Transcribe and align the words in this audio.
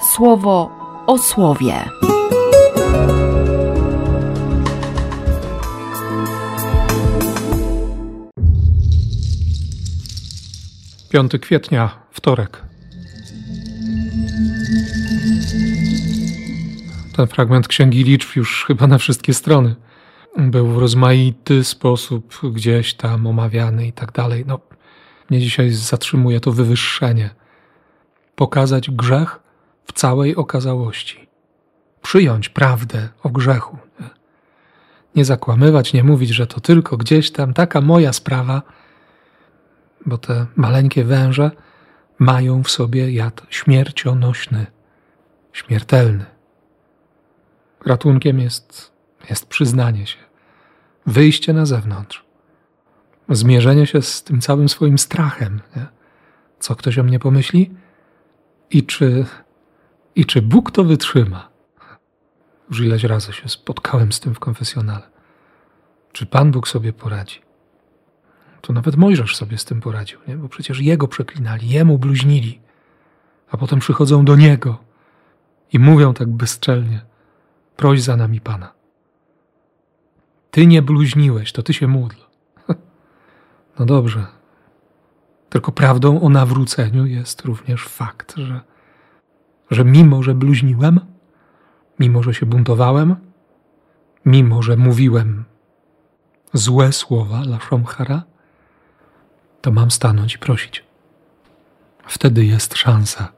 słowo 0.00 0.70
o 1.06 1.18
słowie. 1.18 1.84
5 11.10 11.32
kwietnia, 11.40 11.90
wtorek. 12.10 12.62
Ten 17.16 17.26
fragment 17.26 17.68
Księgi 17.68 18.04
Liczb 18.04 18.36
już 18.36 18.64
chyba 18.64 18.86
na 18.86 18.98
wszystkie 18.98 19.34
strony 19.34 19.76
był 20.36 20.66
w 20.66 20.78
rozmaity 20.78 21.64
sposób 21.64 22.40
gdzieś 22.52 22.94
tam 22.94 23.26
omawiany 23.26 23.86
i 23.86 23.92
tak 23.92 24.12
dalej. 24.12 24.44
No, 24.46 24.60
mnie 25.30 25.40
dzisiaj 25.40 25.70
zatrzymuje 25.70 26.40
to 26.40 26.52
wywyższenie. 26.52 27.30
Pokazać 28.36 28.90
grzech 28.90 29.39
w 29.90 29.92
całej 29.92 30.36
okazałości. 30.36 31.28
Przyjąć 32.02 32.48
prawdę 32.48 33.08
o 33.22 33.28
grzechu. 33.28 33.78
Nie 35.14 35.24
zakłamywać, 35.24 35.92
nie 35.92 36.04
mówić, 36.04 36.30
że 36.30 36.46
to 36.46 36.60
tylko 36.60 36.96
gdzieś 36.96 37.30
tam 37.30 37.54
taka 37.54 37.80
moja 37.80 38.12
sprawa, 38.12 38.62
bo 40.06 40.18
te 40.18 40.46
maleńkie 40.56 41.04
węże 41.04 41.50
mają 42.18 42.62
w 42.62 42.70
sobie 42.70 43.12
jad 43.12 43.42
śmiercionośny, 43.48 44.66
śmiertelny. 45.52 46.24
Ratunkiem 47.86 48.40
jest, 48.40 48.92
jest 49.30 49.46
przyznanie 49.46 50.06
się, 50.06 50.18
wyjście 51.06 51.52
na 51.52 51.66
zewnątrz, 51.66 52.24
zmierzenie 53.28 53.86
się 53.86 54.02
z 54.02 54.22
tym 54.22 54.40
całym 54.40 54.68
swoim 54.68 54.98
strachem. 54.98 55.60
Nie? 55.76 55.86
Co 56.58 56.76
ktoś 56.76 56.98
o 56.98 57.02
mnie 57.02 57.18
pomyśli? 57.18 57.70
I 58.70 58.86
czy, 58.86 59.26
I 60.14 60.26
czy 60.26 60.42
Bóg 60.42 60.70
to 60.70 60.84
wytrzyma? 60.84 61.48
Już 62.70 62.80
ileś 62.80 63.04
razy 63.04 63.32
się 63.32 63.48
spotkałem 63.48 64.12
z 64.12 64.20
tym 64.20 64.34
w 64.34 64.38
konfesjonale. 64.38 65.10
Czy 66.12 66.26
Pan 66.26 66.50
Bóg 66.50 66.68
sobie 66.68 66.92
poradzi? 66.92 67.40
To 68.60 68.72
nawet 68.72 68.96
Mojżesz 68.96 69.36
sobie 69.36 69.58
z 69.58 69.64
tym 69.64 69.80
poradził, 69.80 70.18
nie? 70.28 70.36
bo 70.36 70.48
przecież 70.48 70.80
jego 70.80 71.08
przeklinali, 71.08 71.68
jemu 71.68 71.98
bluźnili, 71.98 72.60
a 73.50 73.56
potem 73.56 73.78
przychodzą 73.78 74.24
do 74.24 74.36
niego 74.36 74.78
i 75.72 75.78
mówią 75.78 76.14
tak 76.14 76.28
bezczelnie: 76.28 77.00
proś 77.76 78.02
za 78.02 78.16
nami 78.16 78.40
Pana. 78.40 78.72
Ty 80.50 80.66
nie 80.66 80.82
bluźniłeś, 80.82 81.52
to 81.52 81.62
ty 81.62 81.74
się 81.74 81.86
módl. 81.86 82.16
No 83.78 83.86
dobrze. 83.86 84.26
Tylko 85.50 85.72
prawdą 85.72 86.20
o 86.20 86.28
nawróceniu 86.28 87.06
jest 87.06 87.40
również 87.40 87.84
fakt, 87.84 88.36
że, 88.36 88.60
że 89.70 89.84
mimo, 89.84 90.22
że 90.22 90.34
bluźniłem, 90.34 91.00
mimo, 91.98 92.22
że 92.22 92.34
się 92.34 92.46
buntowałem, 92.46 93.16
mimo, 94.24 94.62
że 94.62 94.76
mówiłem 94.76 95.44
złe 96.52 96.92
słowa 96.92 97.40
la 97.40 97.58
Shomhara, 97.60 98.22
to 99.60 99.70
mam 99.72 99.90
stanąć 99.90 100.34
i 100.34 100.38
prosić. 100.38 100.84
Wtedy 102.06 102.44
jest 102.44 102.76
szansa, 102.76 103.28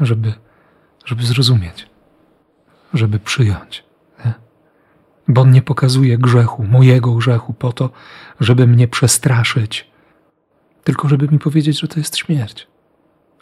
żeby, 0.00 0.34
żeby 1.04 1.26
zrozumieć, 1.26 1.88
żeby 2.94 3.18
przyjąć. 3.18 3.84
Nie? 4.24 4.34
Bo 5.28 5.40
on 5.40 5.50
nie 5.50 5.62
pokazuje 5.62 6.18
grzechu, 6.18 6.64
mojego 6.64 7.14
grzechu, 7.14 7.52
po 7.52 7.72
to, 7.72 7.90
żeby 8.40 8.66
mnie 8.66 8.88
przestraszyć, 8.88 9.90
tylko 10.84 11.08
żeby 11.08 11.28
mi 11.28 11.38
powiedzieć, 11.38 11.80
że 11.80 11.88
to 11.88 12.00
jest 12.00 12.16
śmierć. 12.16 12.66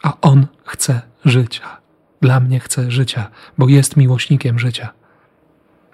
A 0.03 0.13
on 0.21 0.47
chce 0.65 1.01
życia. 1.25 1.84
Dla 2.25 2.39
mnie 2.39 2.59
chce 2.59 2.91
życia, 2.91 3.31
bo 3.57 3.67
jest 3.67 3.97
miłośnikiem 3.97 4.59
życia. 4.59 4.93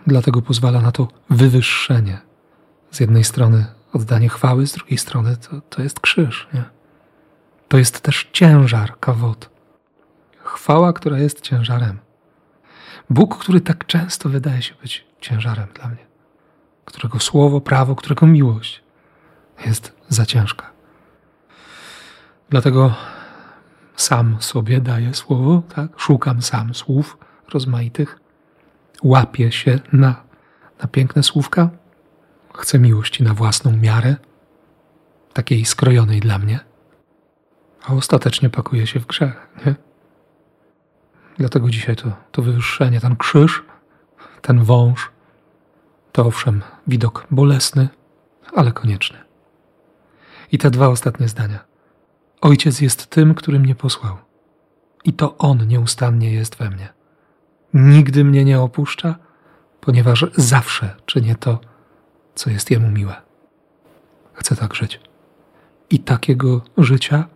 Dlatego 0.08 0.42
pozwala 0.42 0.82
na 0.82 0.92
to 0.92 1.08
wywyższenie. 1.30 2.22
Z 2.92 3.00
jednej 3.00 3.24
strony 3.24 3.66
oddanie 3.94 4.30
chwały, 4.30 4.68
z 4.68 4.74
drugiej 4.74 4.98
strony 4.98 5.38
to, 5.38 5.62
to 5.62 5.84
jest 5.84 6.00
krzyż. 6.00 6.48
Nie? 6.54 6.64
To 7.68 7.78
jest 7.78 8.02
też 8.02 8.30
ciężar 8.34 9.00
kawot. 9.00 9.50
Chwała, 10.44 10.94
która 10.94 11.20
jest 11.20 11.42
ciężarem. 11.42 12.00
Bóg, 13.10 13.38
który 13.38 13.62
tak 13.62 13.86
często 13.86 14.30
wydaje 14.30 14.62
się 14.62 14.76
być 14.82 15.06
ciężarem 15.22 15.68
dla 15.74 15.88
mnie, 15.88 16.06
którego 16.86 17.20
słowo, 17.20 17.62
prawo, 17.62 17.96
którego 17.96 18.28
miłość 18.28 18.84
jest 19.66 19.96
za 20.10 20.26
ciężka. 20.26 20.72
Dlatego 22.50 22.96
sam 23.96 24.38
sobie 24.40 24.82
daję 24.82 25.14
słowo, 25.14 25.62
tak? 25.76 26.00
szukam 26.00 26.42
sam 26.42 26.74
słów 26.74 27.18
rozmaitych, 27.54 28.20
łapię 29.04 29.52
się 29.52 29.80
na, 29.94 30.24
na 30.82 30.88
piękne 30.88 31.24
słówka, 31.24 31.70
Chcę 32.54 32.80
miłości 32.80 33.24
na 33.24 33.34
własną 33.34 33.78
miarę, 33.78 34.16
takiej 35.34 35.66
skrojonej 35.66 36.20
dla 36.20 36.38
mnie, 36.38 36.60
a 37.84 37.94
ostatecznie 37.94 38.50
pakuje 38.50 38.88
się 38.88 39.00
w 39.00 39.06
grzech, 39.08 39.48
nie? 39.66 39.76
Dlatego 41.38 41.70
dzisiaj 41.70 41.96
to, 41.96 42.12
to 42.32 42.42
wywyższenie, 42.42 43.02
ten 43.02 43.16
krzyż, 43.16 43.64
ten 44.42 44.64
wąż, 44.64 45.12
to 46.12 46.26
owszem 46.26 46.62
widok 46.88 47.28
bolesny, 47.32 47.90
ale 48.56 48.72
konieczny. 48.72 49.18
I 50.52 50.58
te 50.58 50.72
dwa 50.72 50.88
ostatnie 50.88 51.28
zdania. 51.28 51.71
Ojciec 52.42 52.82
jest 52.82 53.08
tym, 53.08 53.36
który 53.36 53.60
mnie 53.60 53.76
posłał. 53.76 54.18
I 55.04 55.14
to 55.14 55.38
On 55.38 55.68
nieustannie 55.68 56.32
jest 56.34 56.56
we 56.56 56.70
mnie. 56.70 56.94
Nigdy 57.74 58.24
mnie 58.24 58.46
nie 58.46 58.62
opuszcza, 58.62 59.16
ponieważ 59.82 60.26
zawsze 60.36 60.96
czynię 61.06 61.36
to, 61.36 61.60
co 62.36 62.50
jest 62.50 62.72
Jemu 62.72 62.92
miłe. 62.92 63.16
Chcę 64.34 64.56
tak 64.56 64.74
żyć. 64.74 65.00
I 65.90 66.00
takiego 66.00 66.62
życia 66.78 67.28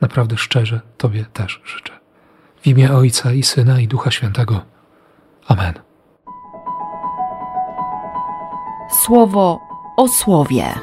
naprawdę 0.00 0.36
szczerze 0.36 0.80
Tobie 0.96 1.24
też 1.24 1.60
życzę. 1.64 1.92
W 2.62 2.66
imię 2.66 2.92
Ojca 2.92 3.32
i 3.32 3.42
Syna 3.42 3.80
i 3.80 3.88
Ducha 3.88 4.10
Świętego. 4.10 4.62
Amen. 5.46 5.74
Słowo 9.04 9.60
o 9.96 10.08
słowie. 10.08 10.74